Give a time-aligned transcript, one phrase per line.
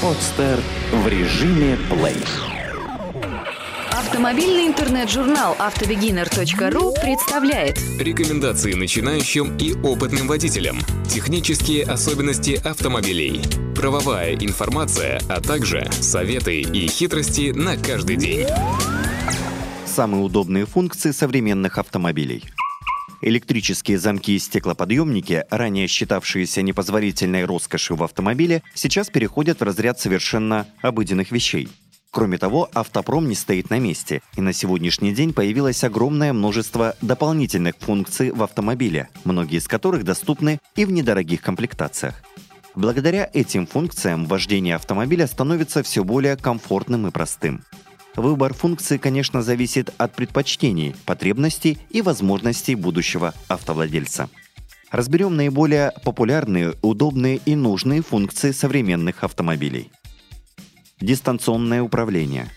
[0.00, 0.60] Подстер
[0.92, 2.16] в режиме плей.
[3.90, 10.78] Автомобильный интернет-журнал автобегинер.ру представляет Рекомендации начинающим и опытным водителям.
[11.08, 13.42] Технические особенности автомобилей.
[13.74, 18.46] Правовая информация, а также советы и хитрости на каждый день.
[19.84, 22.44] Самые удобные функции современных автомобилей.
[23.20, 30.66] Электрические замки и стеклоподъемники, ранее считавшиеся непозволительной роскошью в автомобиле, сейчас переходят в разряд совершенно
[30.82, 31.68] обыденных вещей.
[32.10, 37.74] Кроме того, автопром не стоит на месте, и на сегодняшний день появилось огромное множество дополнительных
[37.78, 42.22] функций в автомобиле, многие из которых доступны и в недорогих комплектациях.
[42.74, 47.64] Благодаря этим функциям вождение автомобиля становится все более комфортным и простым.
[48.18, 54.28] Выбор функции, конечно, зависит от предпочтений, потребностей и возможностей будущего автовладельца.
[54.90, 59.92] Разберем наиболее популярные, удобные и нужные функции современных автомобилей.
[61.00, 62.48] Дистанционное управление.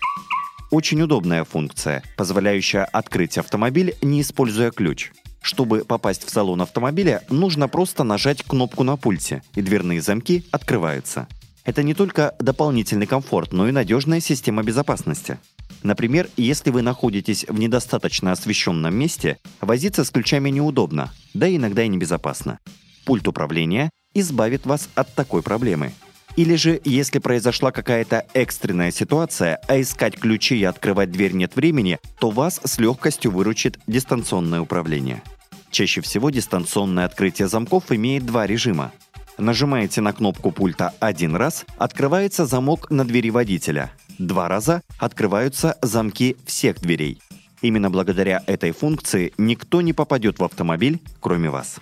[0.72, 5.12] Очень удобная функция, позволяющая открыть автомобиль, не используя ключ.
[5.42, 11.28] Чтобы попасть в салон автомобиля, нужно просто нажать кнопку на пульте, и дверные замки открываются.
[11.64, 15.38] Это не только дополнительный комфорт, но и надежная система безопасности.
[15.82, 21.88] Например, если вы находитесь в недостаточно освещенном месте, возиться с ключами неудобно, да иногда и
[21.88, 22.58] небезопасно.
[23.04, 25.92] Пульт управления избавит вас от такой проблемы.
[26.36, 31.98] Или же, если произошла какая-то экстренная ситуация, а искать ключи и открывать дверь нет времени,
[32.18, 35.22] то вас с легкостью выручит дистанционное управление.
[35.70, 38.92] Чаще всего дистанционное открытие замков имеет два режима.
[39.38, 43.90] Нажимаете на кнопку пульта один раз, открывается замок на двери водителя.
[44.22, 47.20] Два раза открываются замки всех дверей.
[47.60, 51.80] Именно благодаря этой функции никто не попадет в автомобиль, кроме вас.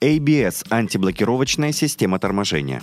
[0.00, 2.82] ABS– антиблокировочная система торможения.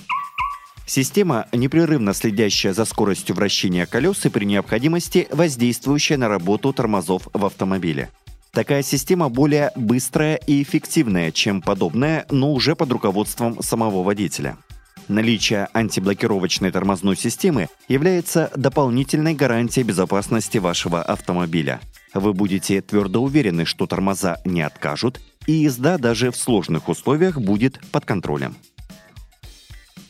[0.85, 7.45] Система, непрерывно следящая за скоростью вращения колес и при необходимости воздействующая на работу тормозов в
[7.45, 8.11] автомобиле.
[8.51, 14.57] Такая система более быстрая и эффективная, чем подобная, но уже под руководством самого водителя.
[15.07, 21.81] Наличие антиблокировочной тормозной системы является дополнительной гарантией безопасности вашего автомобиля.
[22.13, 27.79] Вы будете твердо уверены, что тормоза не откажут, и езда даже в сложных условиях будет
[27.91, 28.55] под контролем.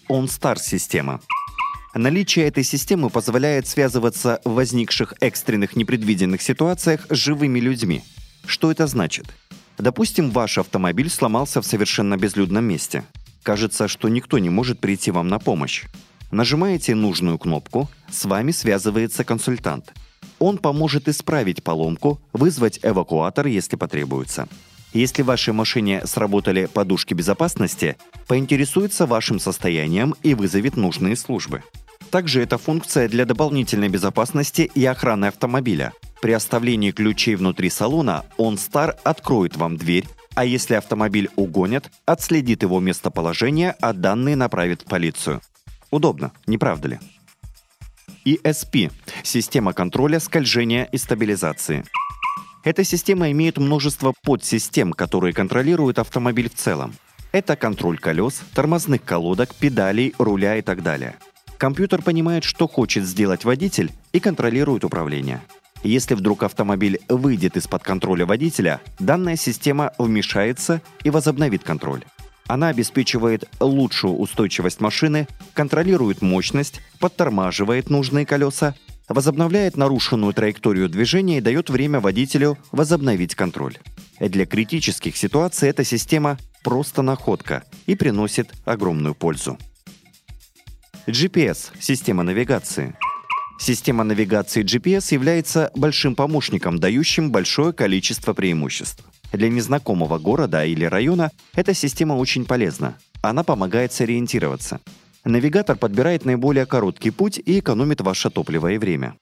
[0.09, 1.21] OnStar система.
[1.93, 8.03] Наличие этой системы позволяет связываться в возникших экстренных непредвиденных ситуациях с живыми людьми.
[8.45, 9.25] Что это значит?
[9.77, 13.03] Допустим, ваш автомобиль сломался в совершенно безлюдном месте.
[13.43, 15.85] Кажется, что никто не может прийти вам на помощь.
[16.31, 19.93] Нажимаете нужную кнопку, с вами связывается консультант.
[20.39, 24.47] Он поможет исправить поломку, вызвать эвакуатор, если потребуется.
[24.93, 27.95] Если в вашей машине сработали подушки безопасности,
[28.27, 31.63] поинтересуется вашим состоянием и вызовет нужные службы.
[32.09, 35.93] Также это функция для дополнительной безопасности и охраны автомобиля.
[36.21, 42.79] При оставлении ключей внутри салона OnStar откроет вам дверь, а если автомобиль угонят, отследит его
[42.79, 45.41] местоположение, а данные направит в полицию.
[45.89, 46.99] Удобно, не правда ли?
[48.25, 48.91] ESP–
[49.23, 51.83] система контроля скольжения и стабилизации.
[52.63, 56.93] Эта система имеет множество подсистем, которые контролируют автомобиль в целом.
[57.31, 61.15] Это контроль колес, тормозных колодок, педалей, руля и так далее.
[61.57, 65.41] Компьютер понимает, что хочет сделать водитель и контролирует управление.
[65.83, 72.03] Если вдруг автомобиль выйдет из-под контроля водителя, данная система вмешается и возобновит контроль.
[72.47, 78.75] Она обеспечивает лучшую устойчивость машины, контролирует мощность, подтормаживает нужные колеса,
[79.07, 83.77] возобновляет нарушенную траекторию движения и дает время водителю возобновить контроль.
[84.19, 89.57] Для критических ситуаций эта система просто находка и приносит огромную пользу.
[91.07, 92.95] GPS– система навигации.
[93.61, 99.05] Система навигации GPS является большим помощником, дающим большое количество преимуществ.
[99.31, 102.97] Для незнакомого города или района эта система очень полезна.
[103.21, 104.79] Она помогает сориентироваться.
[105.25, 109.13] Навигатор подбирает наиболее короткий путь и экономит ваше топливо и время.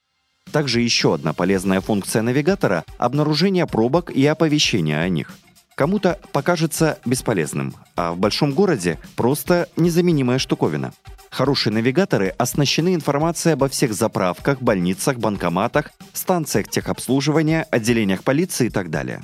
[0.54, 5.34] Также еще одна полезная функция навигатора– обнаружение пробок и оповещение о них.
[5.76, 10.94] Кому-то покажется бесполезным, а в большом городе просто незаменимая штуковина.
[11.30, 18.90] Хорошие навигаторы оснащены информацией обо всех заправках, больницах, банкоматах, станциях техобслуживания, отделениях полиции и так
[18.90, 19.22] далее.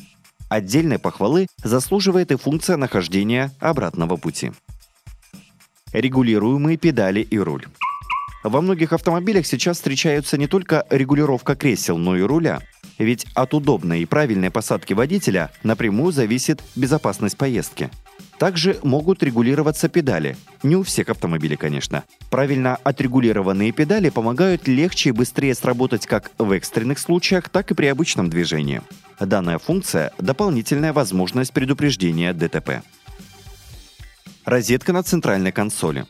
[0.50, 4.52] Отдельной похвалы заслуживает и функция нахождения обратного пути.
[5.92, 7.66] Регулируемые педали и руль.
[8.44, 12.62] Во многих автомобилях сейчас встречаются не только регулировка кресел, но и руля.
[13.00, 17.90] Ведь от удобной и правильной посадки водителя напрямую зависит безопасность поездки.
[18.38, 20.36] Также могут регулироваться педали.
[20.62, 22.04] Не у всех автомобилей, конечно.
[22.30, 27.86] Правильно отрегулированные педали помогают легче и быстрее сработать как в экстренных случаях, так и при
[27.86, 28.82] обычном движении.
[29.20, 32.84] Данная функция– дополнительная возможность предупреждения ДТП.
[34.44, 36.06] Розетка на центральной консоли.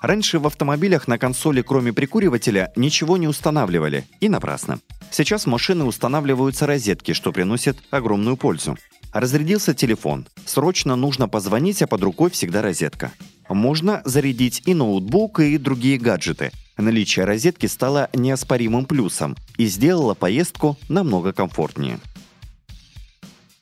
[0.00, 4.06] Раньше в автомобилях на консоли, кроме прикуривателя, ничего не устанавливали.
[4.20, 4.80] И напрасно.
[5.10, 8.78] Сейчас в машины устанавливаются розетки, что приносит огромную пользу.
[9.12, 10.26] Разрядился телефон.
[10.44, 13.12] Срочно нужно позвонить, а под рукой всегда розетка.
[13.48, 16.52] Можно зарядить и ноутбук, и другие гаджеты.
[16.76, 21.98] Наличие розетки стало неоспоримым плюсом и сделало поездку намного комфортнее.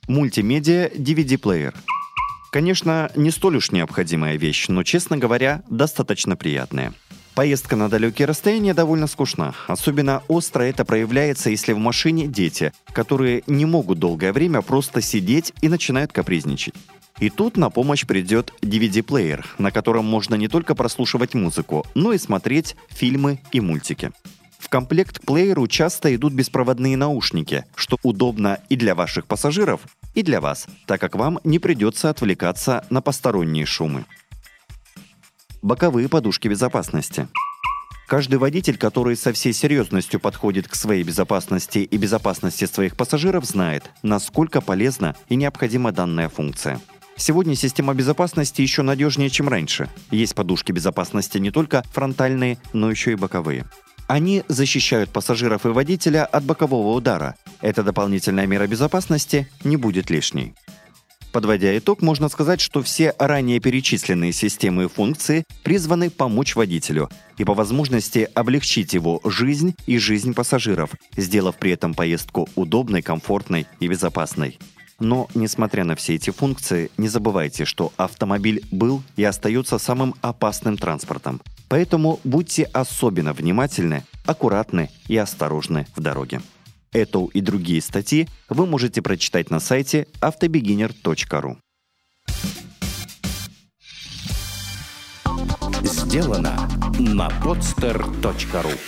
[0.07, 1.75] Мультимедиа DVD-плеер.
[2.53, 6.95] Конечно, не столь уж необходимая вещь, но, честно говоря, достаточно приятная.
[7.39, 9.55] Поездка на далекие расстояния довольно скучна.
[9.69, 15.53] Особенно остро это проявляется, если в машине дети, которые не могут долгое время просто сидеть
[15.61, 16.75] и начинают капризничать.
[17.21, 22.19] И тут на помощь придет DVD-плеер, на котором можно не только прослушивать музыку, но и
[22.19, 24.11] смотреть фильмы и мультики.
[24.59, 29.83] В комплект к плееру часто идут беспроводные наушники, что удобно и для ваших пассажиров,
[30.17, 34.07] и для вас, так как вам не придется отвлекаться на посторонние шумы
[35.63, 37.29] боковые подушки безопасности.
[38.07, 43.91] Каждый водитель, который со всей серьезностью подходит к своей безопасности и безопасности своих пассажиров, знает,
[44.03, 46.81] насколько полезна и необходима данная функция.
[47.17, 49.91] Сегодня система безопасности еще надежнее, чем раньше.
[50.11, 53.67] Есть подушки безопасности не только фронтальные, но еще и боковые.
[54.07, 57.35] Они защищают пассажиров и водителя от бокового удара.
[57.61, 60.55] Эта дополнительная мера безопасности не будет лишней.
[61.39, 67.45] Подводя итог, можно сказать, что все ранее перечисленные системы и функции призваны помочь водителю и
[67.45, 73.87] по возможности облегчить его жизнь и жизнь пассажиров, сделав при этом поездку удобной, комфортной и
[73.87, 74.59] безопасной.
[74.99, 80.77] Но, несмотря на все эти функции, не забывайте, что автомобиль был и остается самым опасным
[80.77, 81.41] транспортом.
[81.69, 86.41] Поэтому будьте особенно внимательны, аккуратны и осторожны в дороге.
[86.93, 91.59] Эту и другие статьи вы можете прочитать на сайте автобегинер.ру.
[95.83, 96.69] Сделано
[96.99, 98.79] на podster.ru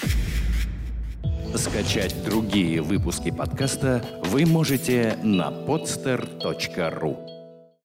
[1.56, 7.29] Скачать другие выпуски подкаста вы можете на podster.ru